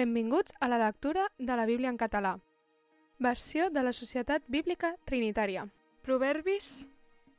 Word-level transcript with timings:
Benvinguts 0.00 0.54
a 0.60 0.66
la 0.66 0.78
lectura 0.78 1.30
de 1.36 1.56
la 1.56 1.66
Bíblia 1.66 1.90
en 1.90 1.98
català. 1.98 2.38
Versió 3.18 3.68
de 3.68 3.82
la 3.82 3.92
Societat 3.92 4.42
Bíblica 4.48 4.94
Trinitària. 5.04 5.66
Proverbis 6.00 6.86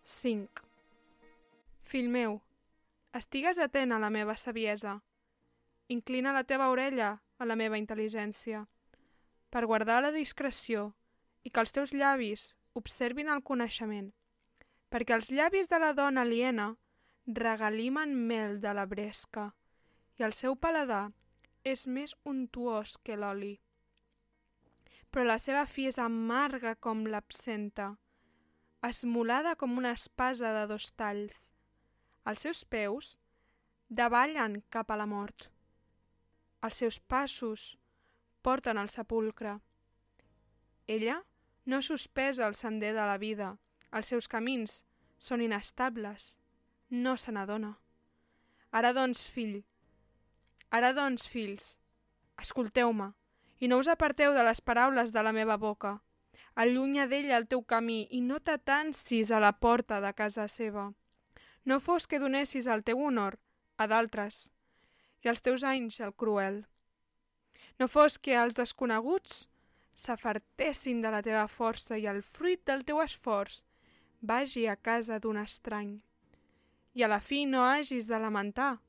5. 0.04 0.62
Fill 1.82 2.10
meu, 2.14 2.36
estigues 3.18 3.58
atent 3.58 3.96
a 3.96 3.98
la 4.04 4.12
meva 4.14 4.36
saviesa. 4.38 5.00
Inclina 5.88 6.36
la 6.36 6.44
teva 6.44 6.68
orella 6.70 7.08
a 7.40 7.48
la 7.50 7.56
meva 7.58 7.80
intel·ligència, 7.82 8.62
per 9.50 9.66
guardar 9.66 9.98
la 10.06 10.12
discreció 10.14 10.92
i 11.42 11.50
que 11.50 11.64
els 11.64 11.74
teus 11.74 11.96
llavis 11.98 12.44
observin 12.78 13.32
el 13.34 13.42
coneixement, 13.42 14.12
perquè 14.94 15.18
els 15.18 15.32
llavis 15.34 15.72
de 15.72 15.82
la 15.82 15.96
dona 15.98 16.28
aliena 16.28 16.76
regalimen 17.26 18.14
mel 18.14 18.60
de 18.62 18.76
la 18.78 18.86
bresca 18.86 19.48
i 20.22 20.30
el 20.30 20.38
seu 20.38 20.54
paladar 20.54 21.08
és 21.64 21.86
més 21.88 22.16
untuós 22.26 22.98
que 23.06 23.18
l'oli. 23.18 23.60
Però 25.12 25.26
la 25.28 25.38
seva 25.40 25.66
fi 25.68 25.88
és 25.90 26.00
amarga 26.00 26.76
com 26.76 27.04
l'absenta, 27.06 27.96
esmolada 28.82 29.56
com 29.56 29.78
una 29.78 29.92
espasa 29.98 30.54
de 30.56 30.68
dos 30.72 30.92
talls. 30.98 31.52
Els 32.26 32.46
seus 32.46 32.64
peus 32.66 33.18
davallen 33.90 34.62
cap 34.70 34.92
a 34.92 34.98
la 34.98 35.06
mort. 35.06 35.50
Els 36.62 36.78
seus 36.82 37.00
passos 37.00 37.76
porten 38.42 38.78
al 38.78 38.90
sepulcre. 38.90 39.60
Ella 40.88 41.22
no 41.66 41.82
sospesa 41.82 42.48
el 42.48 42.56
sender 42.56 42.94
de 42.94 43.06
la 43.06 43.18
vida, 43.18 43.58
els 43.92 44.08
seus 44.08 44.28
camins 44.28 44.82
són 45.20 45.42
inestables, 45.42 46.38
no 46.90 47.18
se 47.18 47.32
n'adona. 47.32 47.76
Ara 48.72 48.94
doncs, 48.96 49.28
fill, 49.30 49.62
Ara 50.72 50.94
doncs, 50.96 51.26
fills, 51.28 51.76
escolteu-me, 52.40 53.10
i 53.60 53.68
no 53.68 53.82
us 53.82 53.90
aparteu 53.92 54.32
de 54.34 54.44
les 54.48 54.62
paraules 54.64 55.12
de 55.12 55.22
la 55.24 55.34
meva 55.36 55.58
boca. 55.60 55.98
Allunya 56.56 57.08
d'ella 57.12 57.36
el 57.38 57.48
teu 57.52 57.62
camí 57.68 58.06
i 58.12 58.22
no 58.24 58.40
t'atansis 58.40 59.32
a 59.32 59.40
la 59.44 59.52
porta 59.52 60.00
de 60.04 60.12
casa 60.16 60.48
seva. 60.48 60.92
No 61.66 61.80
fos 61.80 62.08
que 62.08 62.20
donessis 62.20 62.68
el 62.72 62.84
teu 62.88 63.04
honor 63.04 63.38
a 63.78 63.88
d'altres 63.92 64.48
i 65.24 65.30
els 65.30 65.44
teus 65.44 65.64
anys 65.68 66.00
al 66.02 66.14
cruel. 66.16 66.64
No 67.80 67.88
fos 67.88 68.18
que 68.18 68.38
els 68.40 68.56
desconeguts 68.56 69.46
s'afartessin 69.94 71.02
de 71.04 71.12
la 71.14 71.22
teva 71.22 71.48
força 71.52 72.00
i 72.00 72.08
el 72.08 72.24
fruit 72.24 72.64
del 72.66 72.86
teu 72.88 73.02
esforç 73.04 73.62
vagi 74.22 74.66
a 74.68 74.76
casa 74.76 75.20
d'un 75.20 75.38
estrany. 75.44 76.00
I 76.96 77.04
a 77.04 77.12
la 77.12 77.20
fi 77.20 77.46
no 77.46 77.66
hagis 77.68 78.08
de 78.08 78.20
lamentar 78.20 78.80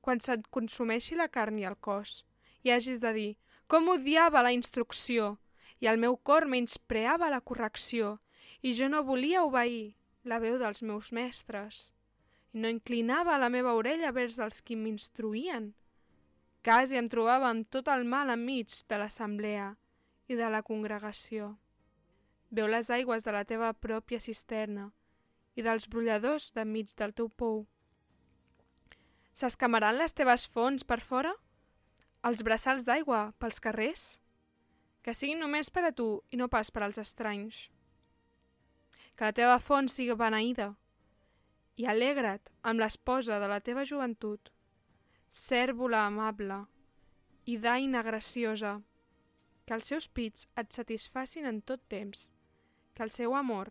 quan 0.00 0.20
se't 0.20 0.48
consumeixi 0.54 1.16
la 1.18 1.28
carn 1.28 1.58
i 1.58 1.66
el 1.68 1.76
cos, 1.76 2.24
i 2.64 2.70
hagis 2.70 3.00
de 3.00 3.12
dir 3.16 3.30
com 3.68 3.90
odiava 3.92 4.40
la 4.42 4.54
instrucció, 4.56 5.36
i 5.78 5.86
el 5.86 6.00
meu 6.00 6.16
cor 6.16 6.46
menyspreava 6.48 7.28
la 7.28 7.42
correcció, 7.44 8.16
i 8.62 8.72
jo 8.74 8.88
no 8.88 9.04
volia 9.04 9.44
obeir 9.44 9.94
la 10.24 10.38
veu 10.42 10.56
dels 10.58 10.80
meus 10.82 11.12
mestres, 11.12 11.90
i 12.52 12.62
no 12.64 12.72
inclinava 12.72 13.36
la 13.38 13.50
meva 13.52 13.76
orella 13.76 14.10
vers 14.16 14.38
els 14.40 14.62
qui 14.64 14.76
m'instruïen. 14.76 15.74
Quasi 16.64 16.96
em 16.96 17.06
trobava 17.12 17.52
amb 17.52 17.68
tot 17.70 17.88
el 17.92 18.04
mal 18.08 18.32
enmig 18.32 18.72
de 18.88 18.98
l'assemblea 18.98 19.74
i 20.28 20.36
de 20.36 20.48
la 20.50 20.64
congregació. 20.64 21.54
Veu 22.50 22.66
les 22.66 22.88
aigües 22.90 23.24
de 23.24 23.32
la 23.36 23.44
teva 23.44 23.74
pròpia 23.76 24.20
cisterna 24.20 24.90
i 25.54 25.62
dels 25.62 25.88
brolladors 25.92 26.50
d'enmig 26.56 26.96
del 26.96 27.12
teu 27.12 27.28
pou 27.28 27.66
S'escamaran 29.38 29.94
les 29.94 30.16
teves 30.18 30.48
fonts 30.50 30.82
per 30.82 30.98
fora? 30.98 31.30
Els 32.26 32.40
braçals 32.42 32.82
d'aigua 32.86 33.20
pels 33.38 33.60
carrers? 33.62 34.04
Que 35.06 35.12
siguin 35.14 35.38
només 35.38 35.68
per 35.70 35.84
a 35.86 35.92
tu 35.94 36.06
i 36.34 36.38
no 36.40 36.48
pas 36.50 36.72
per 36.74 36.82
als 36.82 36.98
estranys. 36.98 37.68
Que 39.14 39.28
la 39.28 39.36
teva 39.36 39.60
font 39.62 39.86
sigui 39.94 40.16
beneïda 40.18 40.72
i 41.78 41.86
alegra't 41.86 42.50
amb 42.66 42.82
l'esposa 42.82 43.38
de 43.38 43.46
la 43.52 43.60
teva 43.62 43.84
joventut, 43.86 44.50
cèrvola 45.30 46.00
amable 46.08 46.64
i 47.46 47.54
daina 47.62 48.02
graciosa, 48.02 48.72
que 49.66 49.76
els 49.76 49.92
seus 49.92 50.08
pits 50.08 50.48
et 50.58 50.74
satisfacin 50.74 51.46
en 51.46 51.60
tot 51.62 51.84
temps, 51.94 52.24
que 52.94 53.06
el 53.06 53.14
seu 53.14 53.36
amor 53.38 53.70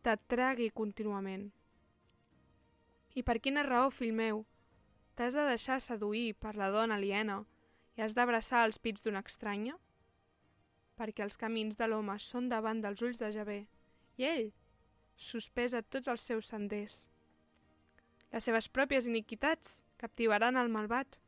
t'atragui 0.00 0.70
contínuament. 0.72 1.50
I 3.12 3.26
per 3.26 3.36
quina 3.44 3.66
raó, 3.66 3.90
fill 3.92 4.16
meu, 4.16 4.46
T'has 5.14 5.36
de 5.36 5.44
deixar 5.48 5.80
seduir 5.80 6.34
per 6.40 6.54
la 6.56 6.70
dona 6.70 6.96
aliena 6.96 7.42
i 7.96 8.02
has 8.04 8.14
d'abraçar 8.16 8.64
els 8.66 8.78
pits 8.78 9.04
d'una 9.04 9.22
estranya? 9.26 9.76
Perquè 10.96 11.24
els 11.24 11.38
camins 11.40 11.76
de 11.76 11.88
l'home 11.88 12.16
són 12.20 12.48
davant 12.48 12.80
dels 12.84 13.02
ulls 13.02 13.20
de 13.22 13.30
Javé 13.34 13.60
i 14.20 14.28
ell 14.28 14.50
sospesa 15.16 15.82
tots 15.82 16.08
els 16.08 16.22
seus 16.24 16.48
senders. 16.52 17.06
Les 18.32 18.44
seves 18.46 18.68
pròpies 18.68 19.08
iniquitats 19.10 19.80
captivaran 20.00 20.56
el 20.56 20.70
malvat 20.72 21.18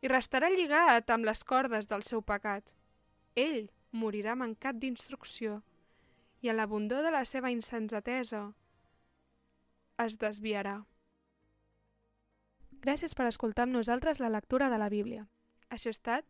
i 0.00 0.08
restarà 0.08 0.50
lligat 0.52 1.10
amb 1.10 1.26
les 1.28 1.42
cordes 1.44 1.88
del 1.90 2.04
seu 2.06 2.22
pecat. 2.22 2.72
Ell 3.36 3.68
morirà 3.92 4.36
mancat 4.38 4.78
d'instrucció 4.78 5.60
i 6.40 6.48
en 6.48 6.56
l'abundor 6.56 7.04
de 7.04 7.12
la 7.12 7.24
seva 7.28 7.50
insensatesa 7.52 8.46
es 10.00 10.16
desviarà. 10.20 10.80
Gràcies 12.80 13.12
per 13.12 13.26
escoltar 13.28 13.66
amb 13.66 13.76
nosaltres 13.76 14.22
la 14.24 14.30
lectura 14.32 14.70
de 14.72 14.78
la 14.80 14.88
Bíblia. 14.88 15.26
Això 15.68 15.90
ha 15.90 15.96
estat 15.96 16.24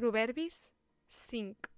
Proverbis 0.00 0.70
5. 1.12 1.77